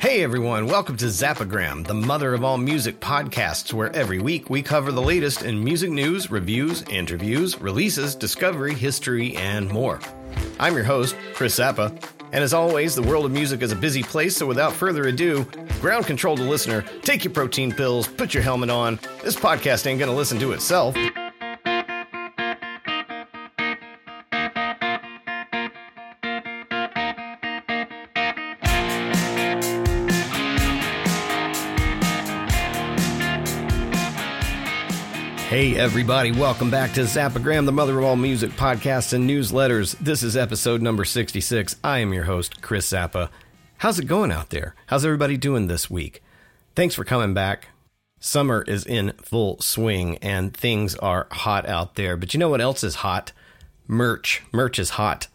[0.00, 4.62] Hey everyone, welcome to Zappagram, the mother of all music podcasts, where every week we
[4.62, 10.00] cover the latest in music news, reviews, interviews, releases, discovery, history, and more.
[10.58, 12.02] I'm your host, Chris Zappa,
[12.32, 15.44] and as always, the world of music is a busy place, so without further ado,
[15.82, 18.98] ground control to listener, take your protein pills, put your helmet on.
[19.22, 20.96] This podcast ain't gonna listen to itself.
[35.60, 39.94] Hey, everybody, welcome back to Zappagram, the mother of all music podcasts and newsletters.
[39.98, 41.76] This is episode number 66.
[41.84, 43.28] I am your host, Chris Zappa.
[43.76, 44.74] How's it going out there?
[44.86, 46.22] How's everybody doing this week?
[46.74, 47.68] Thanks for coming back.
[48.20, 52.16] Summer is in full swing and things are hot out there.
[52.16, 53.32] But you know what else is hot?
[53.86, 54.42] Merch.
[54.52, 55.26] Merch is hot.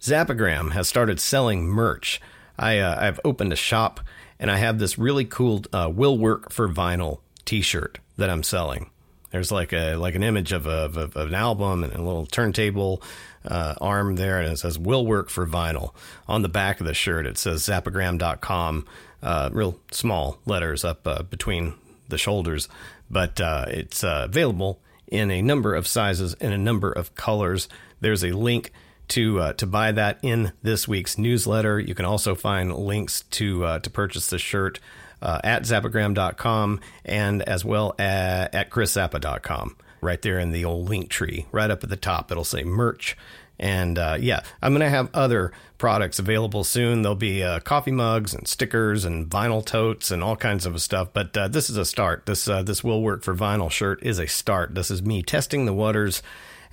[0.00, 2.18] Zappagram has started selling merch.
[2.58, 4.00] I, uh, I've opened a shop
[4.38, 8.42] and I have this really cool uh, Will Work for Vinyl t shirt that I'm
[8.42, 8.88] selling.
[9.36, 12.24] There's like a like an image of, a, of, of an album and a little
[12.24, 13.02] turntable
[13.44, 15.92] uh, arm there, and it says "Will work for vinyl."
[16.26, 18.86] On the back of the shirt, it says zappagram.com,
[19.22, 21.74] uh, real small letters up uh, between
[22.08, 22.66] the shoulders,
[23.10, 27.68] but uh, it's uh, available in a number of sizes and a number of colors.
[28.00, 28.72] There's a link
[29.08, 31.78] to uh, to buy that in this week's newsletter.
[31.78, 34.80] You can also find links to uh, to purchase the shirt
[35.22, 39.76] uh, at zappagram.com and as well at, at chriszappa.com.
[40.02, 43.16] Right there in the old link tree, right up at the top, it'll say merch.
[43.58, 47.02] And uh, yeah, I'm going to have other products available soon.
[47.02, 51.08] There'll be uh, coffee mugs and stickers and vinyl totes and all kinds of stuff.
[51.12, 52.26] But uh, this is a start.
[52.26, 54.74] This uh, this will work for vinyl shirt is a start.
[54.74, 56.22] This is me testing the waters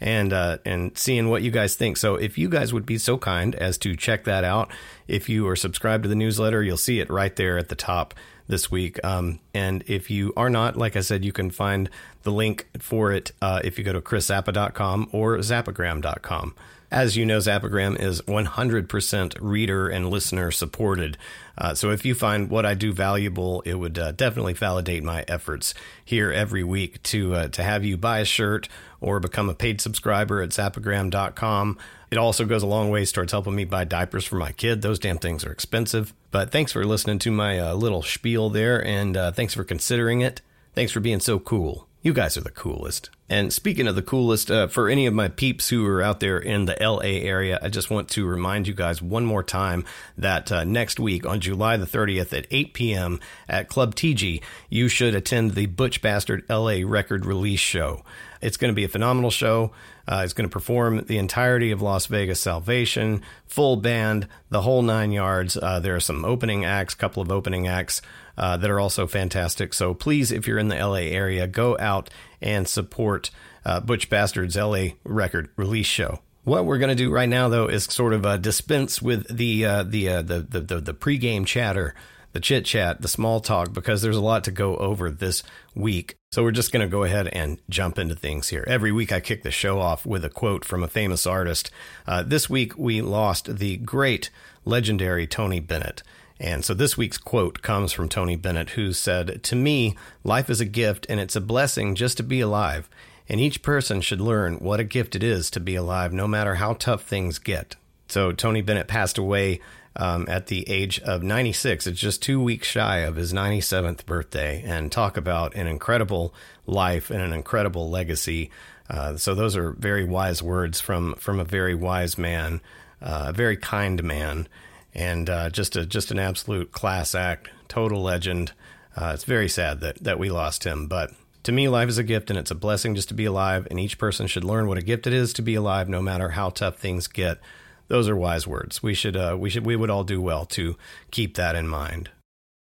[0.02, 1.97] and uh, and seeing what you guys think.
[1.97, 4.69] So if you guys would be so kind as to check that out,
[5.07, 8.13] if you are subscribed to the newsletter, you'll see it right there at the top
[8.47, 9.03] this week.
[9.03, 11.89] Um, and if you are not, like I said, you can find
[12.23, 16.56] the link for it uh, if you go to chriszappa.com or zappagram.com.
[16.93, 21.17] As you know, Zappagram is 100% reader and listener supported.
[21.57, 25.25] Uh, so if you find what I do valuable, it would uh, definitely validate my
[25.27, 25.73] efforts
[26.05, 28.69] here every week to uh, to have you buy a shirt
[29.01, 31.79] or become a paid subscriber at zappagram.com.
[32.11, 34.83] It also goes a long ways towards helping me buy diapers for my kid.
[34.83, 36.13] Those damn things are expensive.
[36.29, 40.21] But thanks for listening to my uh, little spiel there, and uh, thanks for considering
[40.21, 40.43] it.
[40.75, 41.87] Thanks for being so cool.
[42.03, 43.12] You guys are the coolest.
[43.30, 46.38] And speaking of the coolest, uh, for any of my peeps who are out there
[46.38, 49.86] in the LA area, I just want to remind you guys one more time
[50.18, 53.22] that uh, next week on July the 30th at 8 p.m.
[53.47, 58.03] at Club TG, you should attend the Butch Bastard LA record release show.
[58.41, 59.72] It's going to be a phenomenal show.
[60.06, 64.81] Uh, it's going to perform the entirety of Las Vegas Salvation, full band, the whole
[64.81, 65.56] nine yards.
[65.56, 68.02] Uh, there are some opening acts, couple of opening acts
[68.38, 69.73] uh, that are also fantastic.
[69.73, 72.09] So please, if you're in the LA area, go out
[72.41, 73.31] and support
[73.66, 76.19] uh, Butch Bastard's LA record release show.
[76.43, 79.66] What we're going to do right now, though, is sort of uh, dispense with the,
[79.66, 81.95] uh, the, uh, the the the the pregame chatter
[82.33, 85.43] the chit chat, the small talk, because there's a lot to go over this
[85.75, 86.16] week.
[86.31, 88.66] So we're just going to go ahead and jump into things here.
[88.67, 91.69] Every week I kick the show off with a quote from a famous artist.
[92.07, 94.31] Uh, this week we lost the great,
[94.66, 96.01] legendary Tony Bennett.
[96.43, 99.95] And so this week's quote comes from Tony Bennett, who said, To me,
[100.25, 102.89] life is a gift and it's a blessing just to be alive.
[103.29, 106.55] And each person should learn what a gift it is to be alive, no matter
[106.55, 107.77] how tough things get.
[108.09, 109.61] So Tony Bennett passed away
[109.95, 111.87] um, at the age of 96.
[111.87, 116.33] It's just two weeks shy of his 97th birthday, and talk about an incredible
[116.65, 118.51] life and an incredible legacy.
[118.89, 122.59] Uh, so those are very wise words from from a very wise man,
[123.01, 124.49] uh, a very kind man,
[124.93, 128.53] and uh, just a just an absolute class act, total legend.
[128.95, 131.11] Uh, it's very sad that that we lost him, but
[131.43, 133.79] to me, life is a gift and it's a blessing just to be alive, and
[133.79, 136.49] each person should learn what a gift it is to be alive, no matter how
[136.49, 137.39] tough things get
[137.87, 138.81] those are wise words.
[138.81, 140.75] We should uh, we should we would all do well to
[141.11, 142.09] keep that in mind.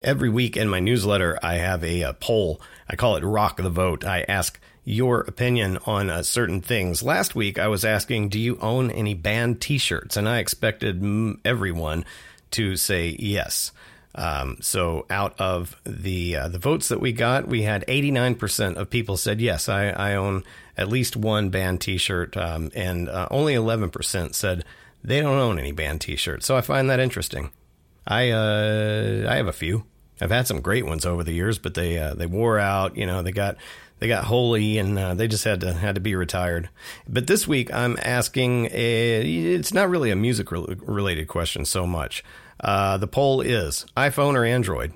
[0.03, 2.59] Every week in my newsletter, I have a, a poll.
[2.89, 4.03] I call it Rock the Vote.
[4.03, 7.03] I ask your opinion on uh, certain things.
[7.03, 10.17] Last week, I was asking, do you own any band t shirts?
[10.17, 11.03] And I expected
[11.45, 12.05] everyone
[12.51, 13.71] to say yes.
[14.13, 18.89] Um, so out of the uh, the votes that we got, we had 89% of
[18.89, 20.43] people said yes, I, I own
[20.77, 24.65] at least one band T-shirt, um, and uh, only 11% said
[25.03, 27.51] they don't own any band T-shirts, so I find that interesting.
[28.05, 29.85] I uh, I have a few.
[30.21, 32.95] I've had some great ones over the years, but they uh, they wore out.
[32.95, 33.57] You know, they got
[33.99, 36.69] they got holy and uh, they just had to had to be retired.
[37.07, 38.69] But this week I'm asking.
[38.71, 42.23] A, it's not really a music related question so much.
[42.59, 44.93] Uh, the poll is iPhone or Android.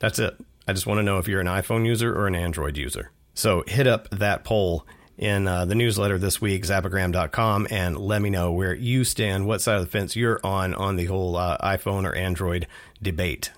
[0.00, 0.34] That's it.
[0.66, 3.10] I just want to know if you're an iPhone user or an Android user.
[3.34, 4.86] So hit up that poll
[5.18, 9.60] in uh, the newsletter this week, zappagram.com, and let me know where you stand, what
[9.60, 12.66] side of the fence you're on on the whole uh, iPhone or Android
[13.02, 13.52] debate.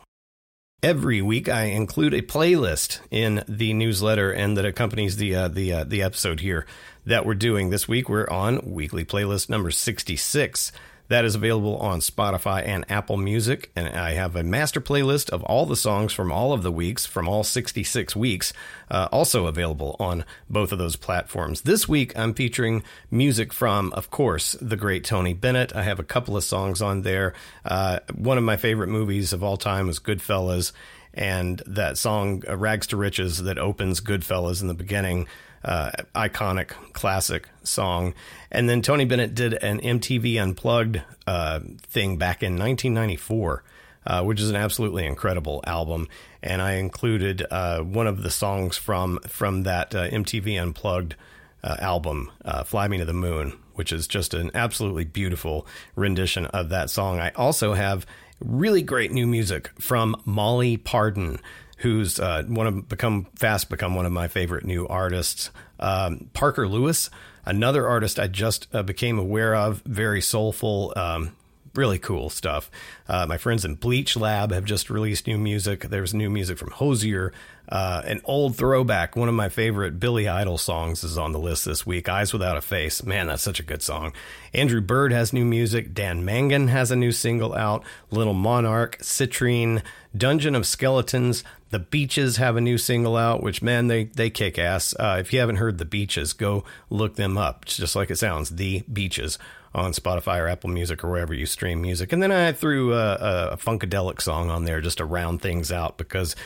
[0.85, 5.73] Every week, I include a playlist in the newsletter and that accompanies the uh, the
[5.73, 6.67] uh, the episode here
[7.07, 8.11] that we're doing this week.
[8.11, 10.73] We're on weekly playlist number sixty six.
[11.09, 13.71] That is available on Spotify and Apple Music.
[13.77, 17.05] And I have a master playlist of all the songs from all of the weeks,
[17.05, 18.53] from all 66 weeks,
[18.91, 21.63] uh, also available on both of those platforms.
[21.63, 25.77] This week, I'm featuring music from, of course, the great Tony Bennett.
[25.77, 27.35] I have a couple of songs on there.
[27.65, 30.73] Uh, one of my favorite movies of all time is Goodfellas.
[31.13, 35.29] And that song, uh, Rags to Riches, that opens Goodfellas in the beginning
[35.65, 38.15] uh, iconic classic song.
[38.51, 43.65] And then Tony Bennett did an MTV Unplugged uh, thing back in 1994.
[44.07, 46.07] Uh, which is an absolutely incredible album,
[46.43, 51.15] and I included uh, one of the songs from from that uh, MTV Unplugged
[51.63, 52.31] uh, album,
[52.67, 57.19] "Fly Me to the Moon," which is just an absolutely beautiful rendition of that song.
[57.19, 58.05] I also have
[58.41, 61.41] really great new music from Molly Parden
[61.85, 65.51] who's uh, one of become fast become one of my favorite new artists.
[65.79, 67.11] Um, Parker Louis,
[67.45, 70.95] another artist I just uh, became aware of, very soulful.
[70.97, 71.37] Um,
[71.75, 72.71] really cool stuff.
[73.09, 75.83] Uh, my friends in Bleach Lab have just released new music.
[75.83, 77.33] There's new music from Hozier,
[77.67, 81.65] Uh, an old throwback, one of my favorite Billy Idol songs is on the list
[81.65, 82.11] this week.
[82.11, 83.03] Eyes Without a Face.
[83.03, 84.13] Man, that's such a good song.
[84.53, 85.95] Andrew Bird has new music.
[85.95, 87.83] Dan Mangan has a new single out.
[88.11, 89.83] Little Monarch, Citrine,
[90.15, 91.43] Dungeon of Skeletons.
[91.71, 94.95] The Beaches have a new single out, which man, they they kick ass.
[95.01, 97.63] Uh, if you haven't heard the Beaches, go look them up.
[97.63, 99.39] It's just like it sounds, the Beaches
[99.75, 102.13] on Spotify or Apple Music or wherever you stream music.
[102.13, 103.15] And then I threw a,
[103.53, 106.37] a funkadelic song on there just to round things out because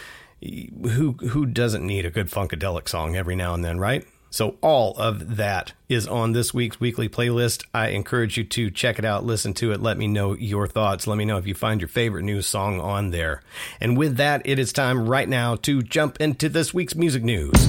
[0.41, 4.07] who who doesn't need a good funkadelic song every now and then, right?
[4.31, 7.65] So all of that is on this week's weekly playlist.
[7.73, 11.07] I encourage you to check it out, listen to it, let me know your thoughts.
[11.07, 13.43] Let me know if you find your favorite new song on there.
[13.81, 17.69] And with that, it is time right now to jump into this week's music news.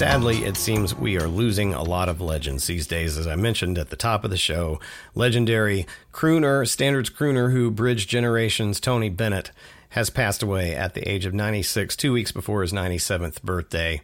[0.00, 3.18] Sadly, it seems we are losing a lot of legends these days.
[3.18, 4.80] As I mentioned at the top of the show,
[5.14, 9.50] legendary crooner, standards crooner who bridged generations, Tony Bennett,
[9.90, 14.00] has passed away at the age of 96, two weeks before his 97th birthday.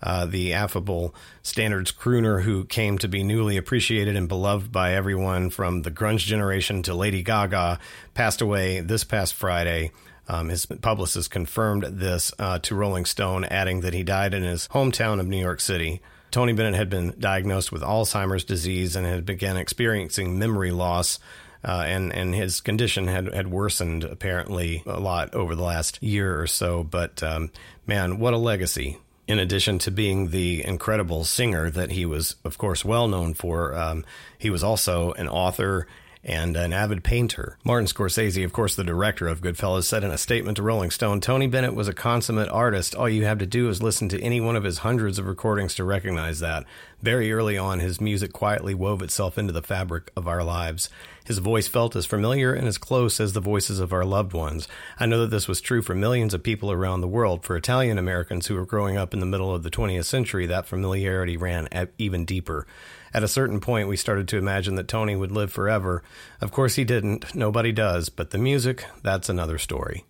[0.00, 1.12] Uh, the affable
[1.42, 6.20] standards crooner who came to be newly appreciated and beloved by everyone from the grunge
[6.20, 7.80] generation to Lady Gaga
[8.14, 9.90] passed away this past Friday
[10.30, 14.68] um, his publicist confirmed this uh, to Rolling Stone, adding that he died in his
[14.68, 16.00] hometown of New York City.
[16.30, 21.18] Tony Bennett had been diagnosed with Alzheimer's disease and had begun experiencing memory loss.
[21.64, 26.40] Uh, and and his condition had had worsened apparently a lot over the last year
[26.40, 26.84] or so.
[26.84, 27.50] But um,
[27.86, 28.98] man, what a legacy!
[29.26, 33.76] In addition to being the incredible singer that he was, of course, well known for,
[33.76, 34.06] um,
[34.38, 35.86] he was also an author
[36.22, 37.56] and an avid painter.
[37.64, 41.20] Martin Scorsese, of course, the director of Goodfellas, said in a statement to Rolling Stone
[41.20, 42.94] Tony Bennett was a consummate artist.
[42.94, 45.74] All you have to do is listen to any one of his hundreds of recordings
[45.76, 46.64] to recognize that.
[47.00, 50.90] Very early on, his music quietly wove itself into the fabric of our lives.
[51.24, 54.68] His voice felt as familiar and as close as the voices of our loved ones.
[54.98, 57.44] I know that this was true for millions of people around the world.
[57.44, 60.66] For Italian Americans who were growing up in the middle of the 20th century, that
[60.66, 62.66] familiarity ran even deeper.
[63.12, 66.02] At a certain point, we started to imagine that Tony would live forever.
[66.40, 67.34] Of course, he didn't.
[67.34, 68.08] Nobody does.
[68.08, 70.04] But the music, that's another story.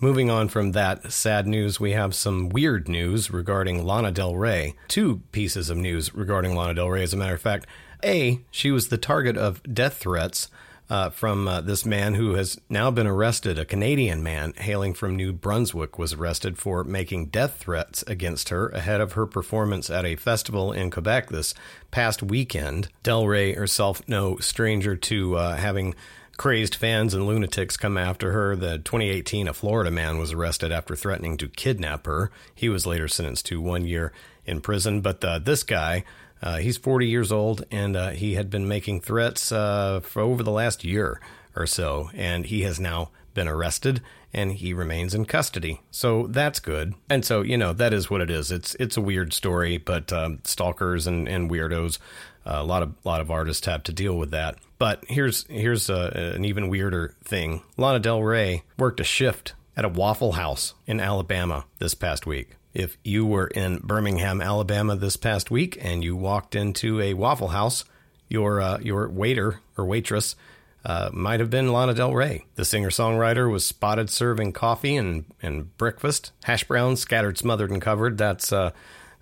[0.00, 4.74] Moving on from that sad news, we have some weird news regarding Lana Del Rey.
[4.88, 7.66] Two pieces of news regarding Lana Del Rey, as a matter of fact.
[8.04, 10.48] A, she was the target of death threats
[10.92, 13.58] uh, from uh, this man who has now been arrested.
[13.58, 18.68] A Canadian man hailing from New Brunswick was arrested for making death threats against her
[18.68, 21.54] ahead of her performance at a festival in Quebec this
[21.90, 22.90] past weekend.
[23.02, 25.94] Del Rey herself, no stranger to uh, having
[26.36, 28.54] crazed fans and lunatics come after her.
[28.54, 32.30] The 2018, a Florida man was arrested after threatening to kidnap her.
[32.54, 34.12] He was later sentenced to one year
[34.44, 35.00] in prison.
[35.00, 36.04] But uh, this guy,
[36.42, 40.42] uh, he's 40 years old, and uh, he had been making threats uh, for over
[40.42, 41.20] the last year
[41.54, 44.02] or so, and he has now been arrested
[44.34, 45.80] and he remains in custody.
[45.90, 46.94] So that's good.
[47.10, 48.50] And so you know that is what it is.
[48.50, 51.98] It's it's a weird story, but um, stalkers and, and weirdos,
[52.46, 54.56] uh, a lot of lot of artists have to deal with that.
[54.78, 57.62] But here's here's a, an even weirder thing.
[57.76, 62.56] Lana Del Rey worked a shift at a Waffle House in Alabama this past week.
[62.74, 67.48] If you were in Birmingham, Alabama this past week and you walked into a Waffle
[67.48, 67.84] House,
[68.28, 70.36] your uh, your waiter or waitress
[70.84, 72.44] uh, might have been Lana Del Rey.
[72.54, 77.80] The singer songwriter was spotted serving coffee and, and breakfast, hash browns scattered, smothered, and
[77.80, 78.18] covered.
[78.18, 78.72] That's uh,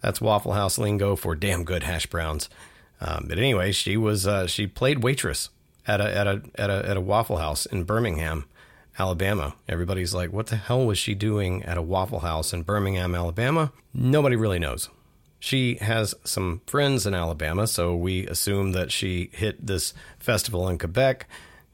[0.01, 2.49] that's Waffle House lingo for damn good hash browns.
[3.01, 5.51] Um, but anyway, she was uh, she played waitress
[5.87, 8.45] at a at a at a at a Waffle House in Birmingham,
[9.01, 9.55] Alabama.
[9.67, 13.73] Everybody's like, what the hell was she doing at a Waffle House in Birmingham, Alabama?
[13.95, 14.91] Nobody really knows.
[15.39, 20.77] She has some friends in Alabama, so we assume that she hit this festival in
[20.77, 21.27] Quebec,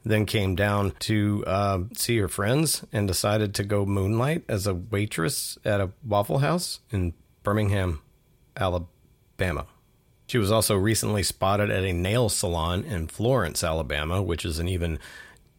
[0.05, 4.73] then came down to uh, see her friends and decided to go moonlight as a
[4.73, 8.01] waitress at a Waffle House in Birmingham,
[8.55, 9.65] Alabama.
[10.27, 14.69] She was also recently spotted at a nail salon in Florence, Alabama, which is an
[14.69, 14.97] even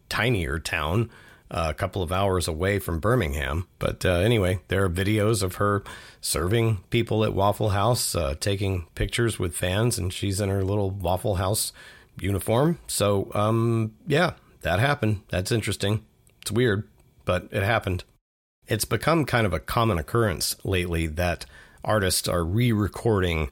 [0.09, 1.11] tinier town
[1.51, 3.67] a couple of hours away from Birmingham.
[3.79, 5.83] But uh, anyway, there are videos of her
[6.21, 10.91] serving people at Waffle House, uh, taking pictures with fans, and she's in her little
[10.91, 11.73] Waffle House
[12.21, 12.79] uniform.
[12.87, 15.23] So, um, yeah, that happened.
[15.31, 16.05] That's interesting.
[16.43, 16.87] It's weird,
[17.25, 18.05] but it happened.
[18.67, 21.47] It's become kind of a common occurrence lately that
[21.85, 23.51] artists are re recording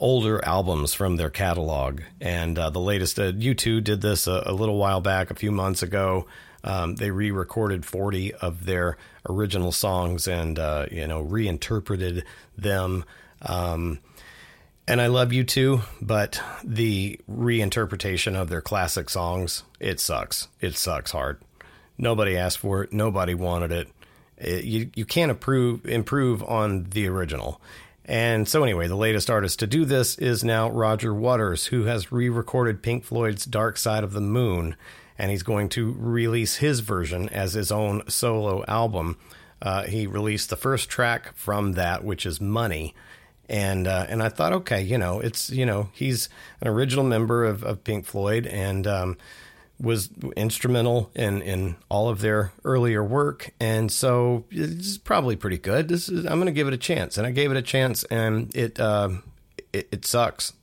[0.00, 2.00] older albums from their catalog.
[2.20, 5.52] And uh, the latest, uh, U2 did this a, a, little while back, a few
[5.52, 6.26] months ago.
[6.64, 8.96] Um, they re-recorded 40 of their
[9.28, 12.24] original songs and uh, you know reinterpreted
[12.56, 13.04] them.
[13.42, 14.00] Um,
[14.88, 20.48] and I love U2, but the reinterpretation of their classic songs it sucks.
[20.60, 21.40] It sucks hard.
[21.96, 22.92] Nobody asked for it.
[22.92, 23.88] Nobody wanted it.
[24.38, 27.60] it you you can't improve improve on the original.
[28.06, 32.12] And so, anyway, the latest artist to do this is now Roger Waters, who has
[32.12, 34.76] re recorded Pink Floyd's Dark Side of the Moon
[35.18, 39.16] and he's going to release his version as his own solo album.
[39.62, 42.94] Uh, he released the first track from that, which is Money.
[43.48, 46.30] And uh, and I thought, okay, you know, it's you know he's
[46.62, 49.18] an original member of, of Pink Floyd and um,
[49.78, 55.88] was instrumental in, in all of their earlier work, and so it's probably pretty good.
[55.88, 58.02] This is I'm going to give it a chance, and I gave it a chance,
[58.04, 59.10] and it uh,
[59.74, 60.54] it, it sucks.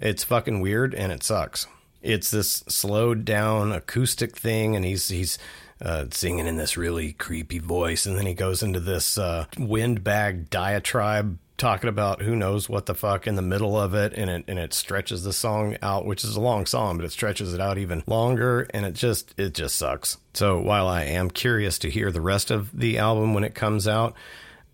[0.00, 1.68] It's fucking weird, and it sucks
[2.02, 5.38] it's this slowed down acoustic thing, and he's he's
[5.82, 10.50] uh, singing in this really creepy voice, and then he goes into this uh, windbag
[10.50, 14.44] diatribe talking about who knows what the fuck in the middle of it, and it
[14.48, 17.60] and it stretches the song out, which is a long song, but it stretches it
[17.60, 20.16] out even longer, and it just it just sucks.
[20.34, 23.86] So while I am curious to hear the rest of the album when it comes
[23.86, 24.14] out,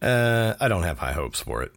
[0.01, 1.73] uh, I don't have high hopes for it.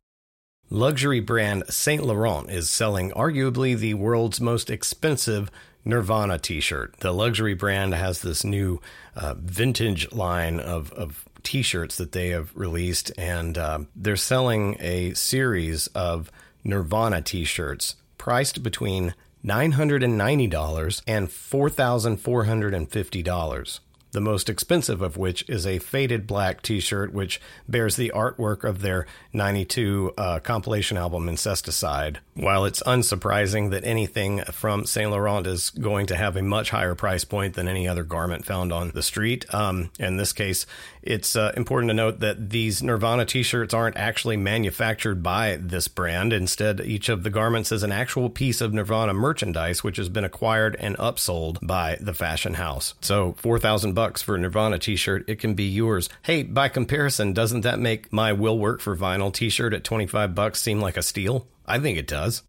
[0.71, 5.49] Luxury brand Saint Laurent is selling arguably the world's most expensive
[5.83, 6.93] Nirvana t shirt.
[6.99, 8.79] The luxury brand has this new
[9.15, 14.77] uh, vintage line of, of t shirts that they have released, and uh, they're selling
[14.79, 16.31] a series of
[16.63, 23.79] Nirvana t shirts priced between $990 and $4,450
[24.11, 28.63] the most expensive of which is a faded black t shirt, which bears the artwork
[28.63, 32.17] of their 92 uh, compilation album Incesticide.
[32.33, 36.95] While it's unsurprising that anything from Saint Laurent is going to have a much higher
[36.95, 40.65] price point than any other garment found on the street, um, in this case,
[41.01, 45.87] it's uh, important to note that these Nirvana t shirts aren't actually manufactured by this
[45.87, 46.33] brand.
[46.33, 50.23] Instead, each of the garments is an actual piece of Nirvana merchandise, which has been
[50.23, 52.95] acquired and upsold by the fashion house.
[53.01, 56.07] So, 4,000 bucks for a Nirvana t-shirt, it can be yours.
[56.21, 60.61] Hey, by comparison, doesn't that make my Will Work for Vinyl t-shirt at 25 bucks
[60.61, 61.49] seem like a steal?
[61.65, 62.43] I think it does.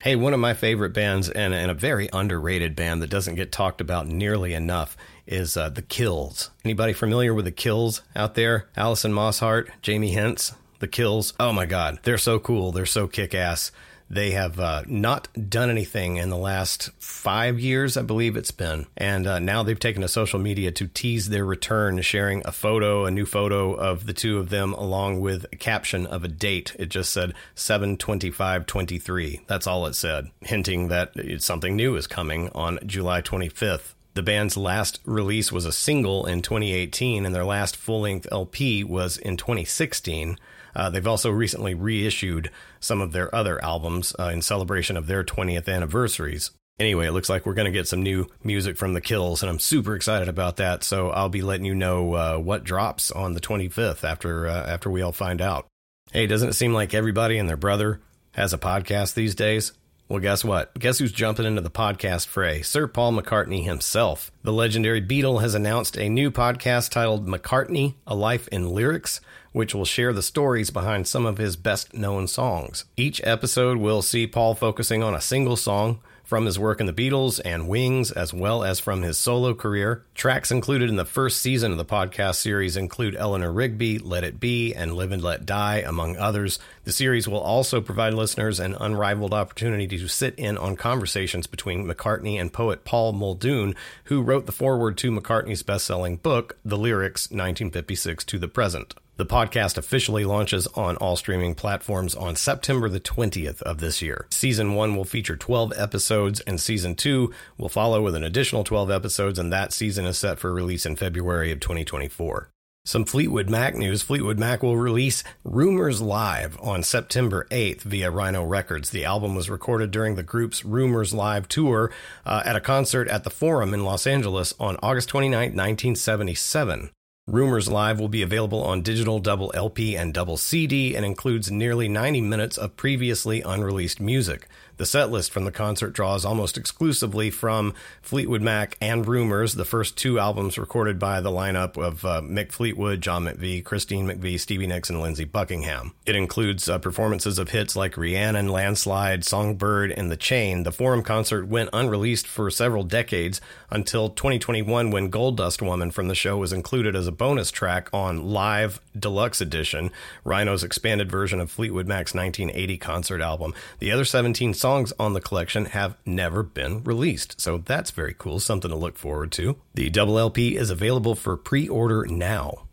[0.00, 3.52] Hey, one of my favorite bands and, and a very underrated band that doesn't get
[3.52, 6.48] talked about nearly enough is uh, The Kills.
[6.64, 8.70] Anybody familiar with The Kills out there?
[8.74, 11.34] Alison Mosshart, Jamie Hince, The Kills.
[11.38, 12.72] Oh my God, they're so cool.
[12.72, 13.70] They're so kick ass.
[14.08, 18.86] They have uh, not done anything in the last five years, I believe it's been.
[18.96, 23.04] And uh, now they've taken to social media to tease their return, sharing a photo,
[23.04, 26.76] a new photo of the two of them, along with a caption of a date.
[26.78, 29.42] It just said 72523.
[29.48, 33.94] That's all it said, hinting that something new is coming on July 25th.
[34.14, 38.82] The band's last release was a single in 2018, and their last full length LP
[38.82, 40.38] was in 2016.
[40.76, 45.24] Uh, they've also recently reissued some of their other albums uh, in celebration of their
[45.24, 46.50] 20th anniversaries.
[46.78, 49.48] Anyway, it looks like we're going to get some new music from the Kills, and
[49.48, 50.84] I'm super excited about that.
[50.84, 54.90] So I'll be letting you know uh, what drops on the 25th after uh, after
[54.90, 55.66] we all find out.
[56.12, 58.02] Hey, doesn't it seem like everybody and their brother
[58.32, 59.72] has a podcast these days?
[60.08, 60.72] Well, guess what?
[60.78, 62.62] Guess who's jumping into the podcast fray?
[62.62, 64.30] Sir Paul McCartney himself.
[64.44, 69.20] The legendary Beatle has announced a new podcast titled McCartney A Life in Lyrics,
[69.50, 72.84] which will share the stories behind some of his best known songs.
[72.96, 76.92] Each episode will see Paul focusing on a single song from his work in the
[76.92, 80.02] Beatles and Wings, as well as from his solo career.
[80.14, 84.40] Tracks included in the first season of the podcast series include Eleanor Rigby, Let It
[84.40, 86.58] Be, and Live and Let Die, among others.
[86.82, 91.86] The series will also provide listeners an unrivaled opportunity to sit in on conversations between
[91.86, 96.76] McCartney and poet Paul Muldoon, who wrote the foreword to McCartney's best selling book, The
[96.76, 98.96] Lyrics 1956 to the Present.
[99.16, 104.26] The podcast officially launches on all streaming platforms on September the 20th of this year.
[104.30, 108.90] Season 1 will feature 12 episodes, and Season 2 will follow with an additional 12
[108.90, 112.50] episodes, and that season is set for release in February of 2024.
[112.84, 114.02] Some Fleetwood Mac news.
[114.02, 118.90] Fleetwood Mac will release Rumors Live on September 8th via Rhino Records.
[118.90, 121.90] The album was recorded during the group's Rumors Live tour
[122.26, 126.90] uh, at a concert at the Forum in Los Angeles on August 29, 1977.
[127.28, 131.88] Rumors Live will be available on digital double LP and double CD and includes nearly
[131.88, 134.46] 90 minutes of previously unreleased music.
[134.78, 139.64] The set list from the concert draws almost exclusively from Fleetwood Mac and Rumors, the
[139.64, 144.38] first two albums recorded by the lineup of uh, Mick Fleetwood, John McVie, Christine McVie,
[144.38, 145.94] Stevie Nicks, and Lindsey Buckingham.
[146.04, 150.64] It includes uh, performances of hits like Rhiannon, Landslide, Songbird, and The Chain.
[150.64, 153.40] The Forum concert went unreleased for several decades
[153.70, 157.88] until 2021 when Gold Dust Woman from the show was included as a bonus track
[157.94, 159.90] on Live Deluxe Edition,
[160.22, 163.54] Rhino's expanded version of Fleetwood Mac's 1980 concert album.
[163.78, 168.12] The other 17 songs songs on the collection have never been released, so that's very
[168.18, 169.54] cool, something to look forward to.
[169.74, 172.66] The double LP is available for pre order now.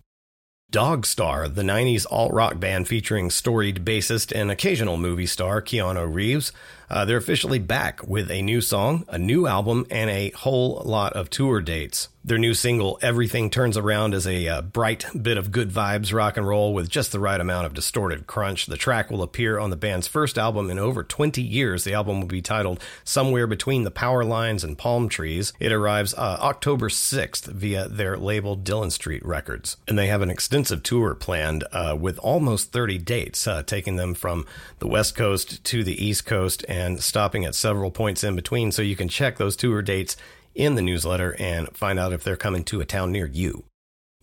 [0.71, 6.51] Dogstar, the 90s alt rock band featuring storied bassist and occasional movie star Keanu Reeves,
[6.89, 11.13] uh, they're officially back with a new song, a new album, and a whole lot
[11.13, 12.07] of tour dates.
[12.25, 16.37] Their new single, Everything Turns Around, is a uh, bright bit of good vibes rock
[16.37, 18.65] and roll with just the right amount of distorted crunch.
[18.65, 21.83] The track will appear on the band's first album in over 20 years.
[21.83, 25.51] The album will be titled Somewhere Between the Power Lines and Palm Trees.
[25.59, 29.75] It arrives uh, October 6th via their label Dillon Street Records.
[29.85, 34.13] And they have an extensive tour planned uh, with almost 30 dates, uh, taking them
[34.13, 34.45] from
[34.79, 38.71] the West Coast to the East Coast and stopping at several points in between.
[38.71, 40.15] So you can check those tour dates
[40.55, 43.65] in the newsletter and find out if they're coming to a town near you.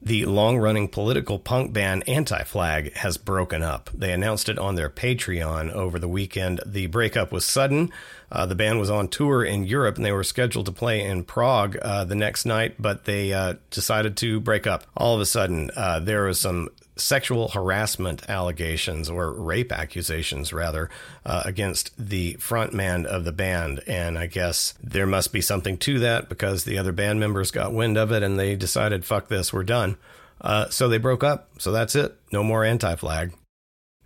[0.03, 3.91] The long running political punk band Anti Flag has broken up.
[3.93, 6.61] They announced it on their Patreon over the weekend.
[6.65, 7.93] The breakup was sudden.
[8.33, 11.25] Uh, the band was on tour in Europe and they were scheduled to play in
[11.25, 14.87] Prague uh, the next night, but they uh, decided to break up.
[14.97, 20.89] All of a sudden, uh, there was some sexual harassment allegations or rape accusations rather
[21.25, 23.81] uh, against the frontman of the band.
[23.87, 27.73] And i guess there must be something to that because the other band members got
[27.73, 29.97] wind of it and they decided fuck this we're done.
[30.41, 31.51] Uh, so they broke up.
[31.59, 32.17] So that's it.
[32.33, 33.35] No more anti-flag.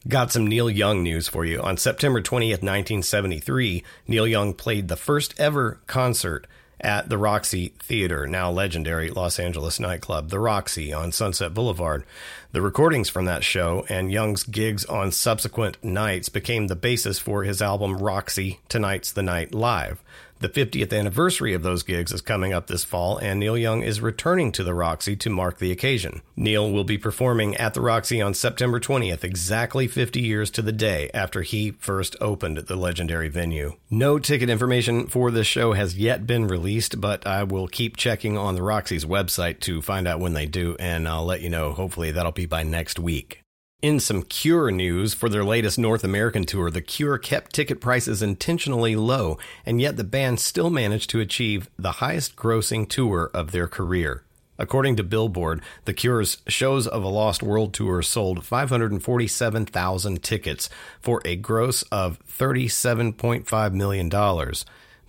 [0.06, 1.62] Got some Neil Young news for you.
[1.62, 6.46] On September 20th, 1973, Neil Young played the first ever concert
[6.80, 12.04] at the Roxy Theater, now legendary Los Angeles nightclub, the Roxy on Sunset Boulevard.
[12.52, 17.44] The recordings from that show and Young's gigs on subsequent nights became the basis for
[17.44, 20.02] his album Roxy Tonight's the Night Live.
[20.40, 24.00] The 50th anniversary of those gigs is coming up this fall, and Neil Young is
[24.00, 26.22] returning to the Roxy to mark the occasion.
[26.36, 30.72] Neil will be performing at the Roxy on September 20th, exactly 50 years to the
[30.72, 33.74] day after he first opened the legendary venue.
[33.90, 38.36] No ticket information for this show has yet been released, but I will keep checking
[38.36, 41.72] on the Roxy's website to find out when they do, and I'll let you know.
[41.72, 43.43] Hopefully, that'll be by next week.
[43.84, 48.22] In some Cure news, for their latest North American tour, The Cure kept ticket prices
[48.22, 53.52] intentionally low, and yet the band still managed to achieve the highest grossing tour of
[53.52, 54.24] their career.
[54.58, 60.70] According to Billboard, The Cure's Shows of a Lost World tour sold 547,000 tickets
[61.02, 64.08] for a gross of $37.5 million.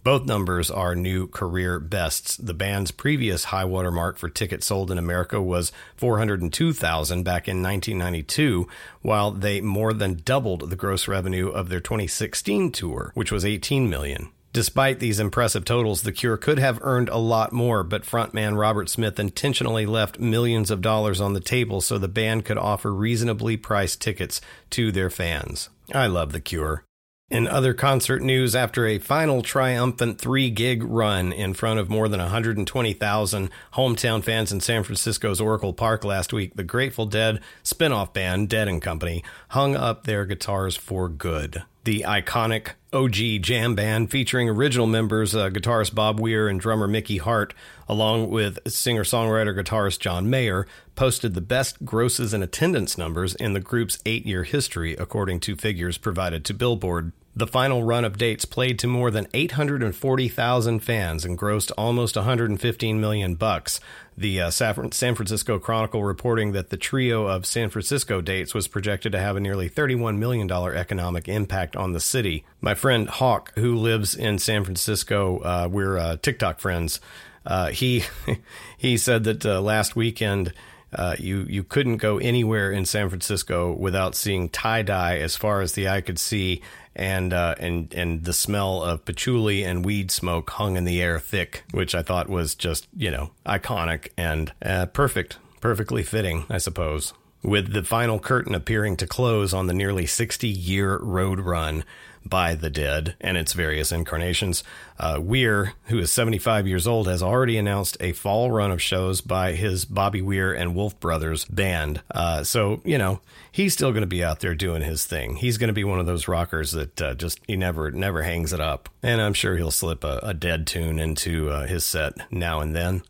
[0.05, 2.37] Both numbers are new career bests.
[2.37, 7.63] The band's previous high water mark for tickets sold in America was 402,000 back in
[7.63, 8.67] 1992,
[9.01, 13.89] while they more than doubled the gross revenue of their 2016 tour, which was 18
[13.89, 14.29] million.
[14.53, 18.89] Despite these impressive totals, The Cure could have earned a lot more, but frontman Robert
[18.89, 23.57] Smith intentionally left millions of dollars on the table so the band could offer reasonably
[23.57, 24.39] priced tickets
[24.69, 25.69] to their fans.
[25.91, 26.85] I love The Cure.
[27.31, 32.07] In other concert news, after a final triumphant three gig run in front of more
[32.07, 37.91] than 120,000 hometown fans in San Francisco's Oracle Park last week, the Grateful Dead spin
[37.91, 41.63] off band, Dead and Company, hung up their guitars for good.
[41.85, 47.17] The iconic OG jam band featuring original members, uh, guitarist Bob Weir and drummer Mickey
[47.17, 47.53] Hart,
[47.87, 53.53] along with singer songwriter guitarist John Mayer, posted the best grosses and attendance numbers in
[53.53, 57.11] the group's eight year history, according to figures provided to Billboard.
[57.37, 63.01] The final run of dates played to more than 840,000 fans and grossed almost 115
[63.01, 63.81] million bucks.
[64.17, 69.11] The uh, San Francisco Chronicle reporting that the trio of San Francisco dates was projected
[69.11, 72.45] to have a nearly $31 million economic impact on the city.
[72.61, 77.01] My friend Hawk, who lives in San Francisco, uh, we're uh, TikTok friends.
[77.45, 78.03] Uh, he
[78.77, 80.53] he said that uh, last weekend
[80.93, 85.61] uh, you you couldn't go anywhere in San Francisco without seeing tie dye as far
[85.61, 86.61] as the eye could see,
[86.95, 91.19] and uh, and and the smell of patchouli and weed smoke hung in the air
[91.19, 96.57] thick, which I thought was just you know iconic and uh, perfect, perfectly fitting, I
[96.57, 97.13] suppose.
[97.43, 101.83] With the final curtain appearing to close on the nearly 60 year road run,
[102.25, 104.63] by the dead and its various incarnations.
[104.97, 109.21] Uh, Weir, who is 75 years old, has already announced a fall run of shows
[109.21, 112.01] by his Bobby Weir and Wolf Brothers band.
[112.11, 115.35] Uh, so, you know, he's still going to be out there doing his thing.
[115.35, 118.53] He's going to be one of those rockers that uh, just, he never, never hangs
[118.53, 118.89] it up.
[119.03, 122.75] And I'm sure he'll slip a, a dead tune into uh, his set now and
[122.75, 123.03] then.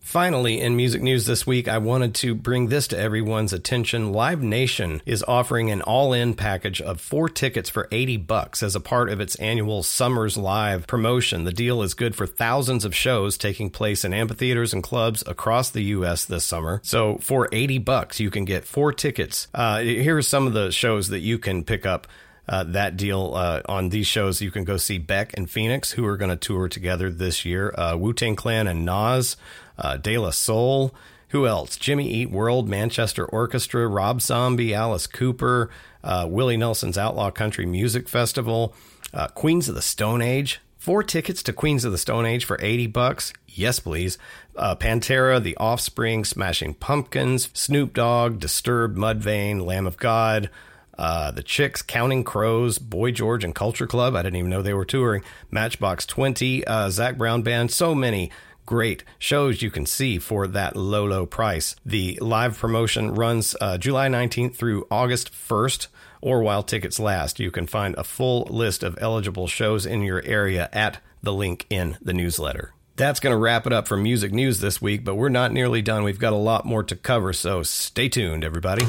[0.00, 4.12] Finally, in music news this week, I wanted to bring this to everyone's attention.
[4.12, 8.80] Live Nation is offering an all-in package of four tickets for 80 bucks as a
[8.80, 11.44] part of its annual Summers Live promotion.
[11.44, 15.70] The deal is good for thousands of shows taking place in amphitheaters and clubs across
[15.70, 16.24] the U.S.
[16.24, 16.80] this summer.
[16.82, 19.48] So for 80 bucks, you can get four tickets.
[19.54, 22.08] Uh, here are some of the shows that you can pick up.
[22.48, 24.42] Uh, that deal uh, on these shows.
[24.42, 27.72] You can go see Beck and Phoenix, who are going to tour together this year.
[27.78, 29.36] Uh, Wu Tang Clan and Nas
[29.80, 30.94] uh, De La Soul.
[31.28, 31.76] Who else?
[31.76, 35.70] Jimmy Eat World, Manchester Orchestra, Rob Zombie, Alice Cooper,
[36.02, 38.74] uh, Willie Nelson's Outlaw Country Music Festival,
[39.14, 40.60] uh, Queens of the Stone Age.
[40.76, 43.32] Four tickets to Queens of the Stone Age for 80 bucks.
[43.46, 44.18] Yes, please.
[44.56, 50.48] Uh, Pantera, The Offspring, Smashing Pumpkins, Snoop Dogg, Disturbed, Mudvayne, Lamb of God,
[50.98, 54.16] uh, The Chicks, Counting Crows, Boy George and Culture Club.
[54.16, 55.22] I didn't even know they were touring.
[55.50, 57.70] Matchbox 20, uh, Zac Brown Band.
[57.70, 58.30] So many
[58.70, 61.74] great shows you can see for that low, low price.
[61.84, 65.88] The live promotion runs uh, July 19th through August 1st
[66.20, 67.40] or while tickets last.
[67.40, 71.66] You can find a full list of eligible shows in your area at the link
[71.68, 72.72] in the newsletter.
[72.94, 75.82] That's going to wrap it up for music news this week, but we're not nearly
[75.82, 76.04] done.
[76.04, 78.86] We've got a lot more to cover, so stay tuned, everybody.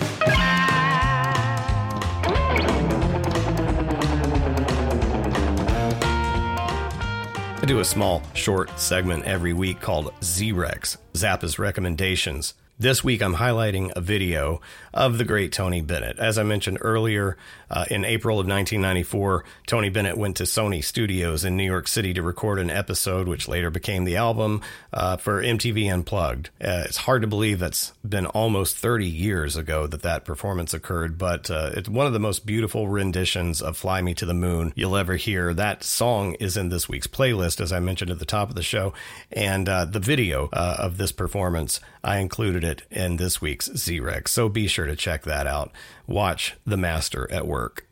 [7.71, 12.53] Do a small, short segment every week called Z-Rex, Zappa's Recommendations.
[12.81, 14.59] This week, I'm highlighting a video
[14.91, 16.17] of the great Tony Bennett.
[16.17, 17.37] As I mentioned earlier,
[17.69, 22.11] uh, in April of 1994, Tony Bennett went to Sony Studios in New York City
[22.15, 26.49] to record an episode, which later became the album uh, for MTV Unplugged.
[26.59, 31.19] Uh, it's hard to believe that's been almost 30 years ago that that performance occurred,
[31.19, 34.73] but uh, it's one of the most beautiful renditions of Fly Me to the Moon
[34.75, 35.53] you'll ever hear.
[35.53, 38.63] That song is in this week's playlist, as I mentioned at the top of the
[38.63, 38.91] show,
[39.31, 43.69] and uh, the video uh, of this performance, I included it it in this week's
[43.75, 45.71] Z-Rex, so be sure to check that out.
[46.07, 47.87] Watch The Master at Work.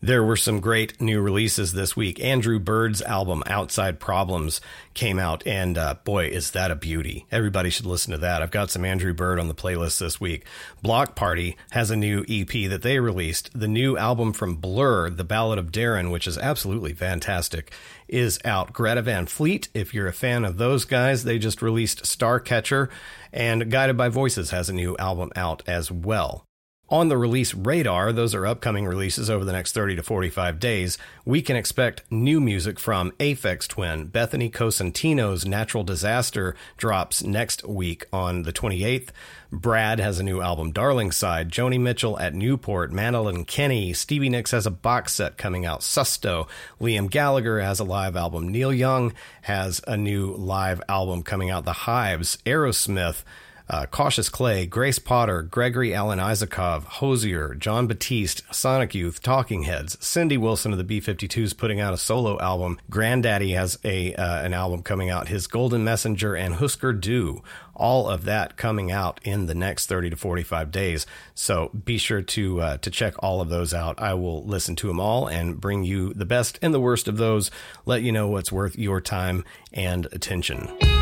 [0.00, 2.22] There were some great new releases this week.
[2.22, 4.60] Andrew Bird's album Outside Problems
[4.94, 7.26] came out, and uh, boy, is that a beauty.
[7.32, 8.40] Everybody should listen to that.
[8.40, 10.46] I've got some Andrew Bird on the playlist this week.
[10.82, 13.50] Bloc Party has a new EP that they released.
[13.58, 17.72] The new album from Blur, The Ballad of Darren, which is absolutely fantastic,
[18.08, 18.72] is out.
[18.72, 22.88] Greta Van Fleet, if you're a fan of those guys, they just released Starcatcher,
[23.32, 26.47] and Guided by Voices has a new album out as well.
[26.90, 30.96] On the release radar, those are upcoming releases over the next 30 to 45 days,
[31.26, 34.06] we can expect new music from Aphex Twin.
[34.06, 39.10] Bethany Cosentino's Natural Disaster drops next week on the 28th.
[39.52, 41.50] Brad has a new album, Darling Side.
[41.50, 42.90] Joni Mitchell at Newport.
[42.90, 43.92] Mandolin Kenny.
[43.92, 46.48] Stevie Nicks has a box set coming out, Susto.
[46.80, 48.48] Liam Gallagher has a live album.
[48.48, 52.38] Neil Young has a new live album coming out, The Hives.
[52.46, 53.24] Aerosmith
[53.70, 59.98] uh, Cautious Clay, Grace Potter, Gregory Alan Isakov, Hozier, Jon Batiste, Sonic Youth, Talking Heads,
[60.00, 62.78] Cindy Wilson of the B 52s putting out a solo album.
[62.90, 67.42] Grandaddy has a uh, an album coming out, Hiss Golden Messenger and Husker Du.
[67.74, 71.06] All of that coming out in the next 30 to 45 days.
[71.34, 74.00] So be sure to uh, to check all of those out.
[74.00, 77.18] I will listen to them all and bring you the best and the worst of
[77.18, 77.50] those.
[77.86, 80.97] Let you know what's worth your time and attention.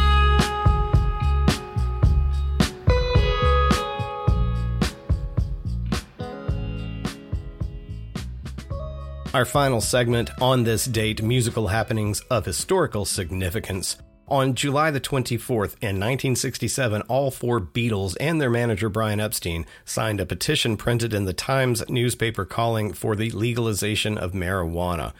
[9.36, 13.98] Our final segment on this date musical happenings of historical significance.
[14.28, 20.22] On July the 24th in 1967, all four Beatles and their manager Brian Epstein signed
[20.22, 25.12] a petition printed in the Times newspaper calling for the legalization of marijuana.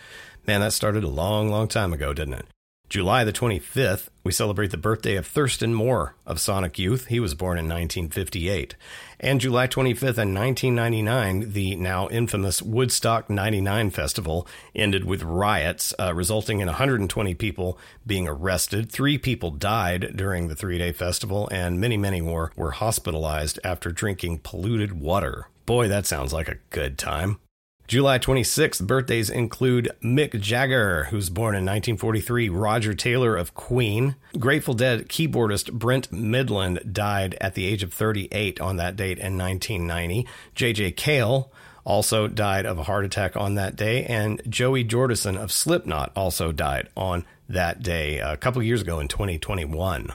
[0.47, 2.47] Man, that started a long, long time ago, didn't it?
[2.89, 7.07] July the 25th, we celebrate the birthday of Thurston Moore of Sonic Youth.
[7.07, 8.77] He was born in 1958.
[9.19, 16.15] And July 25th in 1999, the now infamous Woodstock 99 festival ended with riots, uh,
[16.15, 18.93] resulting in 120 people being arrested.
[18.93, 23.91] Three people died during the three day festival, and many, many more were hospitalized after
[23.91, 25.49] drinking polluted water.
[25.67, 27.39] Boy, that sounds like a good time.
[27.87, 34.17] July 26th birthdays include Mick Jagger, who's born in 1943, Roger Taylor of Queen.
[34.37, 39.39] Grateful Dead keyboardist Brent Mydland died at the age of 38 on that date in
[39.39, 40.27] 1990.
[40.57, 40.93] J.J.
[40.93, 41.53] Cale
[41.85, 46.51] also died of a heart attack on that day, and Joey Jordison of Slipknot also
[46.51, 50.13] died on that day a couple years ago in 2021.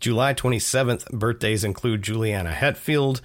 [0.00, 3.20] July 27th birthdays include Juliana Hatfield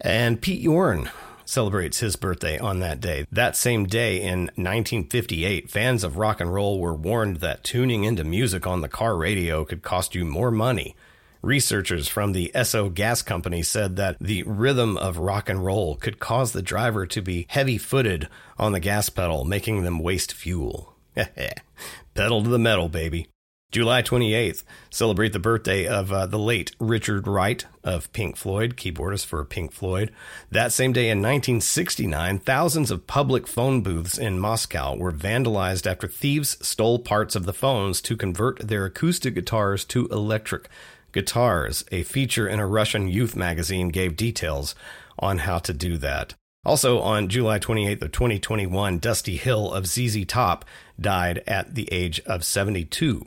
[0.00, 1.10] and Pete Yorn,
[1.48, 3.26] celebrates his birthday on that day.
[3.30, 8.24] That same day in 1958, fans of rock and roll were warned that tuning into
[8.24, 10.96] music on the car radio could cost you more money.
[11.42, 16.18] Researchers from the Esso Gas Company said that the rhythm of rock and roll could
[16.18, 18.28] cause the driver to be heavy footed
[18.58, 20.94] on the gas pedal, making them waste fuel.
[22.14, 23.28] Pedal to the metal, baby.
[23.72, 29.26] July 28th, celebrate the birthday of uh, the late Richard Wright of Pink Floyd, keyboardist
[29.26, 30.12] for Pink Floyd.
[30.50, 36.08] That same day in 1969, thousands of public phone booths in Moscow were vandalized after
[36.08, 40.70] thieves stole parts of the phones to convert their acoustic guitars to electric
[41.12, 41.84] guitars.
[41.92, 44.74] A feature in a Russian youth magazine gave details
[45.18, 46.34] on how to do that.
[46.64, 50.64] Also on July 28th of 2021, Dusty Hill of ZZ Top
[50.98, 53.26] died at the age of 72.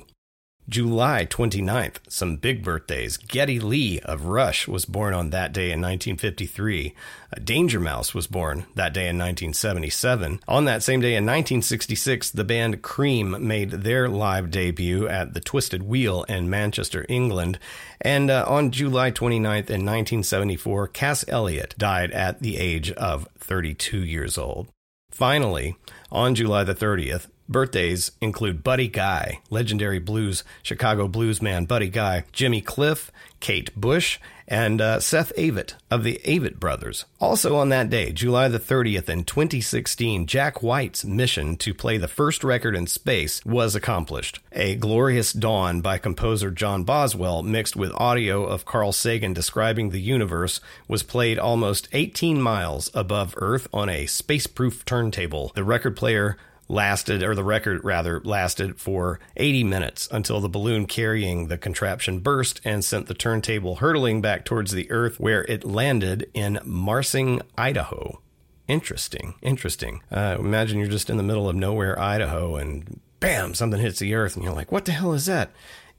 [0.69, 3.17] July 29th, some big birthdays.
[3.17, 6.93] Geddy Lee of Rush was born on that day in 1953.
[7.33, 10.39] Uh, Danger Mouse was born that day in 1977.
[10.47, 15.39] On that same day in 1966, the band Cream made their live debut at the
[15.39, 17.57] Twisted Wheel in Manchester, England.
[17.99, 24.05] And uh, on July 29th in 1974, Cass Elliot died at the age of 32
[24.05, 24.67] years old.
[25.09, 25.75] Finally,
[26.11, 32.61] on July the 30th, Birthdays include Buddy Guy, legendary blues Chicago bluesman Buddy Guy, Jimmy
[32.61, 37.05] Cliff, Kate Bush, and uh, Seth Avett of the Avett Brothers.
[37.21, 42.07] Also on that day, July the 30th in 2016, Jack White's mission to play the
[42.07, 44.39] first record in space was accomplished.
[44.51, 50.01] A Glorious Dawn by composer John Boswell, mixed with audio of Carl Sagan describing the
[50.01, 55.51] universe, was played almost 18 miles above Earth on a space-proof turntable.
[55.53, 56.37] The record player
[56.69, 62.19] lasted, or the record rather, lasted for 80 minutes until the balloon carrying the contraption
[62.19, 67.41] burst and sent the turntable hurtling back towards the Earth, where it landed in Marsing,
[67.57, 68.21] Idaho.
[68.67, 70.03] Interesting, interesting.
[70.11, 74.13] Uh, imagine you're just in the middle of nowhere, Idaho, and bam, something hits the
[74.13, 75.51] Earth, and you're like, what the hell is that?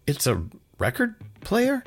[0.06, 0.44] It's a
[0.78, 1.82] record player?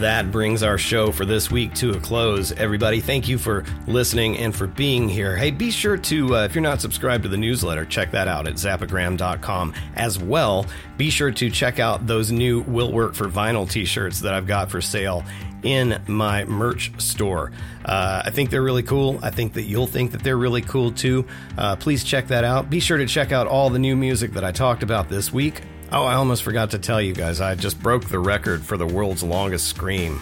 [0.00, 2.52] That brings our show for this week to a close.
[2.52, 5.36] Everybody, thank you for listening and for being here.
[5.36, 8.46] Hey, be sure to, uh, if you're not subscribed to the newsletter, check that out
[8.46, 10.66] at zappagram.com as well.
[10.96, 14.46] Be sure to check out those new Will Work for Vinyl t shirts that I've
[14.46, 15.24] got for sale
[15.62, 17.52] in my merch store.
[17.84, 19.18] Uh, I think they're really cool.
[19.22, 21.26] I think that you'll think that they're really cool too.
[21.56, 22.68] Uh, please check that out.
[22.68, 25.62] Be sure to check out all the new music that I talked about this week.
[25.92, 28.86] Oh, I almost forgot to tell you guys, I just broke the record for the
[28.86, 30.20] world's longest scream.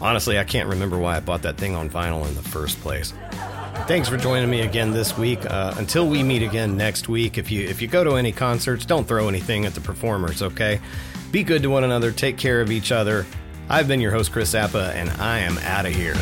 [0.00, 3.12] Honestly, I can't remember why I bought that thing on vinyl in the first place.
[3.86, 5.44] Thanks for joining me again this week.
[5.44, 8.86] Uh, until we meet again next week, if you if you go to any concerts,
[8.86, 10.80] don't throw anything at the performers, okay?
[11.30, 12.12] Be good to one another.
[12.12, 13.26] Take care of each other.
[13.68, 16.14] I've been your host, Chris Zappa, and I am out of here.